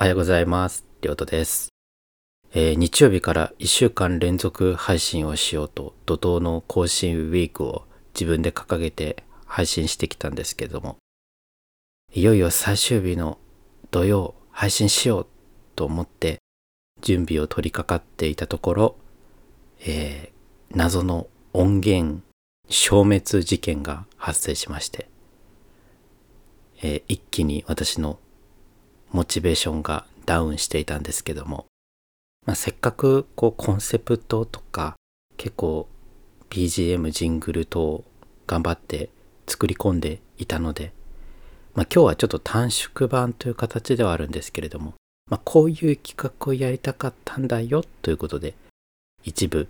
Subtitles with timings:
[0.00, 0.86] おはようございます。
[1.02, 1.68] りょうとです。
[2.54, 7.84] えー日曜日から1週間連続配信をしようと、怒涛の更新ウィークを
[8.14, 10.96] 自分で掲げて配信してきたんですけども、
[12.14, 13.36] いよいよ最終日の
[13.90, 15.26] 土曜配信しよう
[15.76, 16.38] と思って
[17.02, 18.96] 準備を取り掛かっていたところ、
[19.80, 22.22] えー謎の音源
[22.70, 25.10] 消滅事件が発生しまして、
[26.80, 28.18] えー一気に私の
[29.12, 31.66] モチベーションがダウンしていたんですけども、
[32.46, 34.94] まあ、せっかくこうコンセプトとか
[35.36, 35.88] 結構
[36.50, 38.04] BGM ジングル等
[38.46, 39.10] 頑張って
[39.46, 40.92] 作り込んでいたので、
[41.74, 44.94] まあ、今日はちょっと短縮版という形ではあるんですけれども、
[45.28, 48.54] まあ、こういう企画をやりたかったんだよということで
[49.24, 49.68] 一部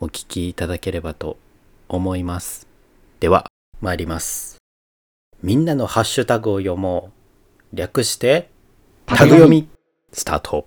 [0.00, 1.38] お聞きいただければと
[1.88, 2.66] 思います。
[3.20, 3.46] では
[3.80, 4.58] 参ります。
[5.42, 7.22] みんなのハッシュタグを読もう。
[7.74, 8.50] 略して
[9.06, 9.68] タグ読み。
[10.12, 10.66] スタート。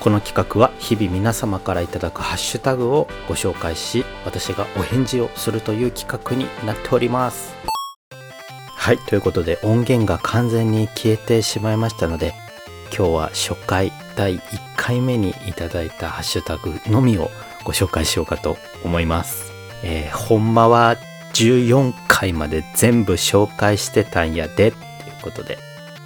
[0.00, 7.54] この企画は日々皆様からいただくハッシュタグをご紹介し私がお返事をするという企画になっております。
[8.66, 12.34] はいということで音源が完全に消えてしまいましたので
[12.86, 14.40] 今日は初回第1
[14.76, 17.30] 回目にいただいたハッシュタグのみを
[17.64, 19.52] ご紹介しようかと思います。
[19.82, 20.96] えー、ほんまは
[21.34, 24.72] 14回まで全部紹介してたんやでっていう
[25.22, 25.58] ことで、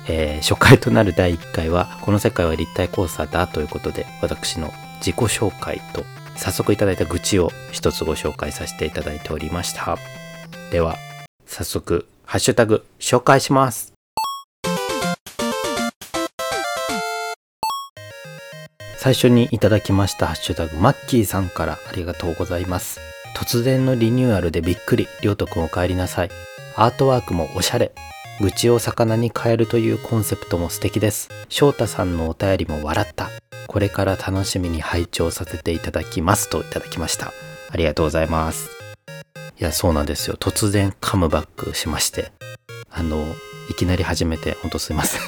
[0.08, 6.04] えー初回となる第1回はこの世界は立体交差だということで私の自己紹介と
[6.36, 9.96] 早速いただいた愚痴を一つご紹介させていただいておりました。
[10.70, 10.96] では
[11.46, 13.95] 早速ハッシュタグ紹介します。
[19.06, 22.98] 最初にいただきましたハッシュタグマッキーさんからありがとうございます。
[23.36, 26.30] 突然のリニューアルでびっくりりょうとくんお帰りなさい。
[26.74, 27.92] アートワークもおしゃれ。
[28.40, 31.28] 愚痴を魚に変えるというコンセプトも素敵です。
[31.48, 33.30] 翔太さんのお便りも笑った。
[33.68, 37.32] これから楽しみに拝聴させていただきますといただきました。
[37.70, 38.70] ありがとうございます。
[39.56, 40.36] いやそうなんですよ。
[40.36, 42.32] 突然カムバックしまして。
[42.90, 43.24] あの
[43.70, 45.20] いきなり始めてほんとすいません。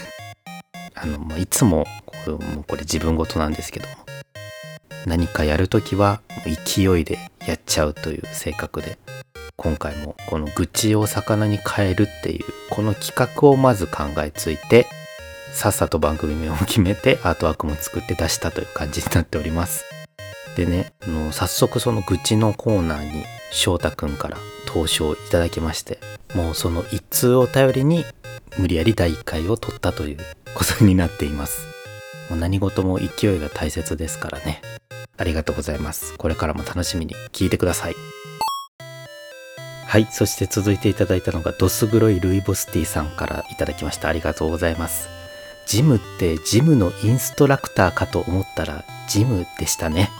[1.01, 1.87] あの、まあ、いつも
[2.27, 3.95] もうこれ自分事なんですけども
[5.07, 8.99] 何かやるときは勢いでやっちゃうという性格で
[9.57, 14.87] 今回もこの愚痴を魚に変えるっていうこの企画をまず考えついて
[15.53, 19.85] さっさと番組名を決めてアートワークも作って出したという感じになっております。
[20.57, 24.37] でねあの早速その愚痴のコーナーに翔太くんから
[24.67, 25.99] 投書をいただきまして
[26.35, 28.05] もうその一通を頼りに
[28.59, 30.19] 無理やり第1回を取ったという
[30.55, 31.68] ことになっています。
[32.29, 34.63] もう何事も勢いが大切ですからね。
[35.17, 36.17] ありがとうございます。
[36.17, 37.95] これからも楽しみに聞いてください。
[39.87, 40.07] はい。
[40.11, 44.09] そして続いていただいたのがドス黒いルイボスティーさんからいただきました。
[44.09, 45.09] ありがとうございます。
[45.67, 50.11] ジムってジムのインストラクターかと思ったらジムでしたね。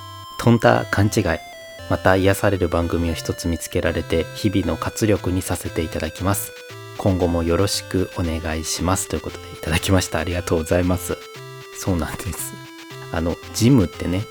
[0.41, 1.25] とんだ勘違い。
[1.91, 6.53] また癒される番組を一つ見つけられて日々の活力にさせていただきます。
[6.97, 9.09] 今後もよろしくお願いします。
[9.09, 10.19] ということでいただきました。
[10.19, 11.17] ありがとうございます。
[11.79, 12.55] そうなんです。
[13.13, 14.25] あのジムってね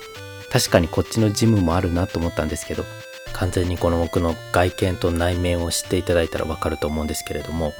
[0.52, 2.84] 確かにこっちのジムもあるなと思ったんですけど
[3.32, 7.72] 完全にこの僕の外見と内面を知っていただいたらわかると思うんですけれども、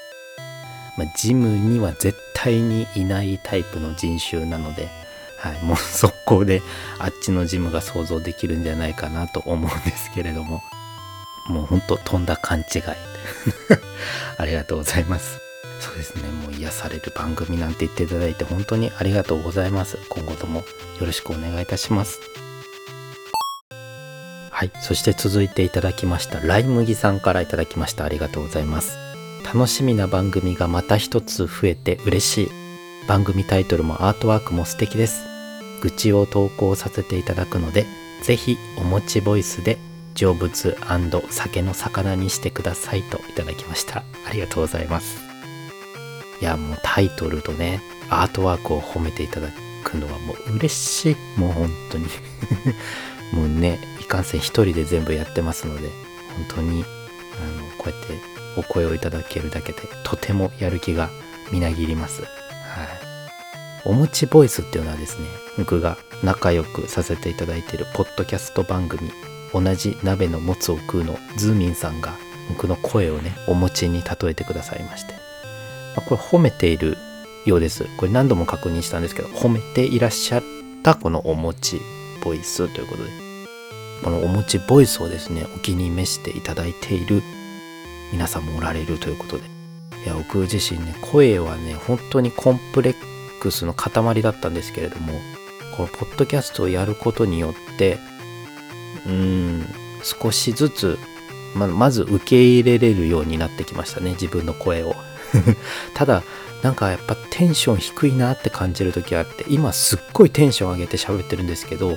[0.97, 4.89] まあ、ジムには絶対にいないタイプの人種なので、
[5.37, 6.63] はい、もう速攻で
[6.99, 10.63] あっちのジムが想像できるんじゃないかなと思うんですけれども
[11.49, 12.83] もうほんととんだ勘違い。
[14.37, 15.48] ありがとうございます。
[15.81, 16.29] そうですね。
[16.29, 19.99] もう癒される番組なんて言っていただいて本当にありがとうございます。
[20.09, 22.21] 今後ともよろしくお願いいたします。
[24.51, 24.73] はい。
[24.81, 26.41] そして続いていただきました。
[26.41, 28.05] ライ麦さんからいただきました。
[28.05, 28.99] ありがとうございます。
[29.45, 32.51] 楽しみな番組がまた一つ増えて嬉しい。
[33.07, 35.23] 番組タイトルもアートワークも素敵です。
[35.81, 37.87] 愚痴を投稿させていただくので
[38.23, 39.79] ぜひお持ちボイスで
[40.15, 40.77] 成仏
[41.31, 44.03] 酒の魚にしてくださいといただきました。
[44.27, 45.38] ありがとうございます。
[46.41, 47.81] いやもうタイトルとね
[48.11, 49.49] アートワークを褒めていただ
[49.85, 51.17] くのはもう嬉しい。
[51.39, 52.07] もう本当に。
[53.33, 55.91] もうねいかんせん一人で全部やってますので
[56.35, 58.19] 本当にあのこうやって
[58.57, 61.11] お声をいただけるだけでとてもやる気が
[61.51, 62.23] みなぎります。
[62.23, 62.29] はい。
[63.85, 65.27] おもちボイスっていうのはですね
[65.57, 69.11] 僕が仲良くさせていただいているポッドキャスト番組
[69.53, 72.15] 同じ鍋のもつを食うのズーミンさんが
[72.49, 75.15] 僕の声をねお餅に例えてくださいまして、
[75.99, 76.97] あこれ褒めている
[77.45, 77.87] ようです。
[77.97, 80.43] これ何度も確認したんですけど褒めていらっしゃっ
[80.83, 81.81] たこのお餅
[82.23, 83.11] ボイスということで。
[84.03, 87.21] このお持ちボイスをですねお気に召していただいている
[88.13, 89.45] 皆さんもおられるということで。
[90.05, 92.95] いや僕自身ね声はね本当にコンプレッ
[93.41, 95.13] クスの塊だったんですけれども
[95.77, 97.99] このポッドキャストをやることによって
[99.07, 99.67] うーん
[100.05, 100.99] 少しずつ
[101.57, 104.95] ままず受け入れれるようになってきましたね自分の声を。
[105.95, 106.23] ただ
[106.63, 111.97] なんかやっぱテンション低いなって感じる時があって今すっごいテンション上げて喋ってるんですけど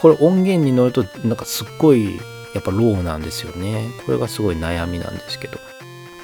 [0.00, 2.20] これ音源に乗るとなんかすっごい
[2.54, 3.90] やっぱローなんですよね。
[4.04, 5.58] これがすごい悩みなんですけど、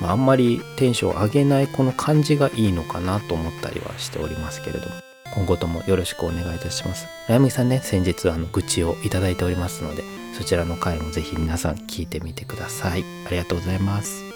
[0.00, 4.94] まあ、あんまりテンション上げないこの感じがいいのかなと思ったりはしておりますけれども。
[5.34, 7.06] 今後ともよろしくお願いいたします。
[7.28, 10.02] あやみさんね先日あの愚痴をいただいておりますので
[10.36, 13.04] そちらの回もぜひ皆さん聞いてみてください。
[13.26, 14.27] ありがとうございます。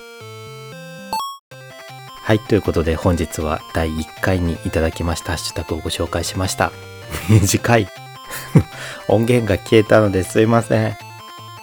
[2.22, 6.70] はいということで本日は第1回にいただきましたハッシュタグをご紹介しました。
[7.28, 7.88] 短い
[9.08, 10.96] 音源が消えたのですいません。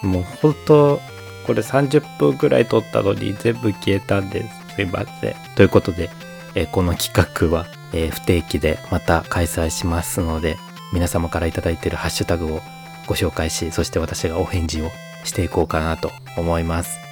[0.01, 1.01] もう本当
[1.47, 5.35] これ30分くらい撮ったのに全部消えたんですすいません。
[5.55, 6.09] ということで、
[6.55, 10.57] えこの企画は、え不定期でまた開催しますので
[10.91, 12.61] 皆様から頂いているハッシュタグを
[13.07, 14.91] ご紹介しそして私がお返事を
[15.23, 17.08] していこうかなと思います。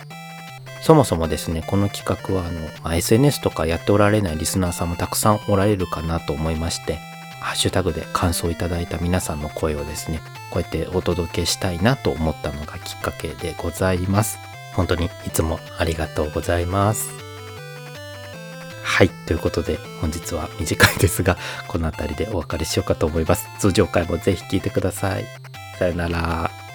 [0.81, 6.99] そもそもですねこの企画はあの、まあ SNS とかやっておられないリスナーさんもたくさんおられるかなと思いまして
[7.39, 10.21] ハッシュタグで感想いただいた皆さんの声をですね
[10.51, 14.37] こうやってお届けしたいなと思ったのがきっかけでございます。
[14.73, 17.09] 本当にいつもありがとうございます。
[18.83, 21.37] はいということで本日は短いですが
[21.67, 23.47] この辺りでお別れしようかと思います。
[23.59, 25.25] 通常回もぜひ聞いてください。
[25.77, 26.66] さよなら。